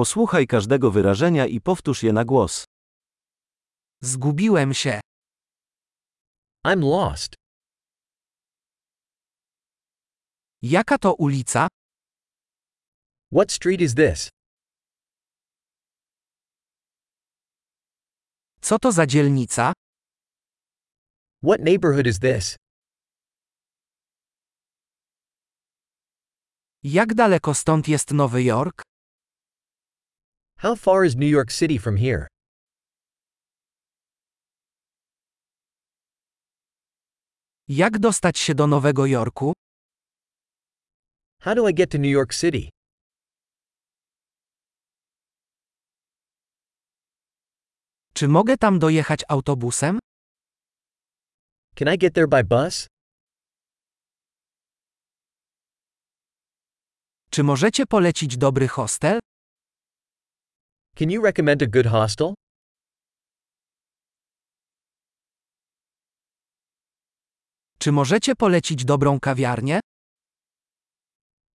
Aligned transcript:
Posłuchaj 0.00 0.46
każdego 0.46 0.90
wyrażenia 0.90 1.46
i 1.46 1.60
powtórz 1.60 2.02
je 2.02 2.12
na 2.12 2.24
głos. 2.24 2.64
Zgubiłem 4.02 4.74
się. 4.74 5.00
I'm 6.66 6.80
lost. 6.84 7.34
Jaka 10.62 10.98
to 10.98 11.14
ulica? 11.14 11.68
What 13.32 13.52
street 13.52 13.80
is 13.80 13.94
this? 13.94 14.28
Co 18.60 18.78
to 18.78 18.92
za 18.92 19.06
dzielnica? 19.06 19.72
What 21.42 21.60
neighborhood 21.60 22.06
is 22.06 22.18
this? 22.18 22.56
Jak 26.82 27.14
daleko 27.14 27.54
stąd 27.54 27.88
jest 27.88 28.10
Nowy 28.10 28.42
Jork? 28.42 28.89
How 30.62 30.74
far 30.76 31.04
is 31.06 31.16
New 31.16 31.30
York 31.36 31.50
City 31.50 31.78
from 31.78 31.96
here? 31.96 32.26
Jak 37.68 37.98
dostać 37.98 38.38
się 38.38 38.54
do 38.54 38.66
Nowego 38.66 39.06
Jorku? 39.06 39.52
How 41.40 41.54
do 41.54 41.68
I 41.68 41.74
get 41.74 41.90
to 41.90 41.98
New 41.98 42.10
York 42.10 42.34
City? 42.34 42.68
Czy 48.14 48.28
mogę 48.28 48.56
tam 48.56 48.78
dojechać 48.78 49.24
autobusem? 49.28 49.98
Can 51.74 51.94
I 51.94 51.98
get 51.98 52.14
there 52.14 52.28
by 52.28 52.44
bus? 52.44 52.86
Czy 57.30 57.42
możecie 57.42 57.86
polecić 57.86 58.36
dobry 58.36 58.68
hostel? 58.68 59.20
Can 61.00 61.10
you 61.10 61.22
recommend 61.22 61.62
a 61.62 61.66
good 61.66 61.86
hostel? 61.86 62.34
Czy 67.78 67.92
możecie 67.92 68.34
polecić 68.36 68.84
dobrą 68.84 69.20
kawiarnię? 69.20 69.80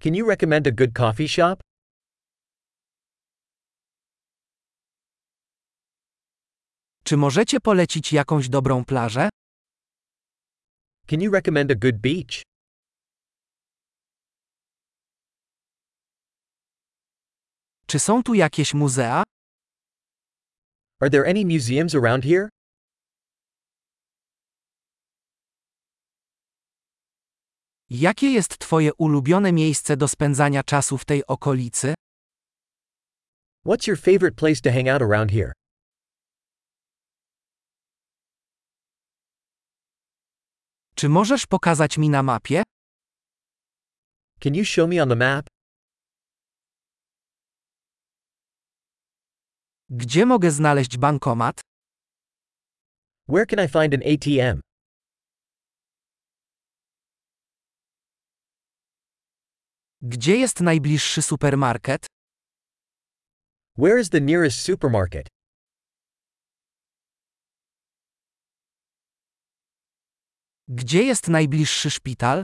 Can 0.00 0.14
you 0.14 0.28
recommend 0.28 0.66
a 0.66 0.70
good 0.70 0.92
coffee 0.92 1.28
shop? 1.28 1.56
Czy 7.04 7.16
możecie 7.16 7.60
polecić 7.60 8.12
jakąś 8.12 8.48
dobrą 8.48 8.84
plażę? 8.84 9.28
Can 11.06 11.20
you 11.20 11.32
recommend 11.32 11.70
a 11.70 11.74
good 11.74 11.96
beach? 12.00 12.42
Czy 17.86 17.98
są 17.98 18.22
tu 18.22 18.34
jakieś 18.34 18.74
muzea? 18.74 19.33
Are 21.00 21.10
there 21.10 21.26
any 21.26 21.44
museums 21.44 21.94
around 21.94 22.24
here? 22.24 22.48
Jakie 27.90 28.30
jest 28.30 28.58
Twoje 28.58 28.94
ulubione 28.94 29.52
miejsce 29.52 29.96
do 29.96 30.08
spędzania 30.08 30.62
czasu 30.62 30.98
w 30.98 31.04
tej 31.04 31.26
okolicy? 31.26 31.94
What's 33.66 33.86
your 33.88 33.98
favorite 33.98 34.36
place 34.36 34.60
to 34.60 34.70
hang 34.72 34.88
out 34.88 35.02
around 35.02 35.30
here? 35.30 35.52
Czy 40.94 41.08
możesz 41.08 41.46
pokazać 41.46 41.98
mi 41.98 42.08
na 42.10 42.22
mapie? 42.22 42.62
Can 44.40 44.54
you 44.54 44.64
show 44.64 44.88
me 44.88 45.02
on 45.02 45.08
the 45.08 45.16
map? 45.16 45.53
Gdzie 49.90 50.26
mogę 50.26 50.50
znaleźć 50.50 50.98
bankomat? 50.98 51.60
Where 53.28 53.46
can 53.46 53.64
I 53.64 53.68
find 53.68 53.94
an 53.94 54.02
ATM? 54.12 54.60
Gdzie 60.02 60.36
jest 60.36 60.60
najbliższy 60.60 61.22
supermarket? 61.22 62.06
Where 63.78 64.00
is 64.00 64.10
the 64.10 64.20
nearest 64.20 64.60
supermarket? 64.60 65.26
Gdzie 70.68 71.02
jest 71.02 71.28
najbliższy 71.28 71.90
szpital? 71.90 72.42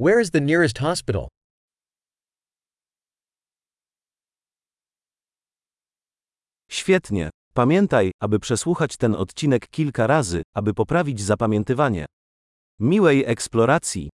Where 0.00 0.22
is 0.22 0.30
the 0.30 0.40
nearest 0.40 0.78
hospital? 0.78 1.28
Świetnie. 6.86 7.30
Pamiętaj, 7.54 8.12
aby 8.20 8.38
przesłuchać 8.38 8.96
ten 8.96 9.14
odcinek 9.14 9.68
kilka 9.68 10.06
razy, 10.06 10.42
aby 10.54 10.74
poprawić 10.74 11.20
zapamiętywanie. 11.20 12.06
Miłej 12.80 13.24
eksploracji! 13.26 14.10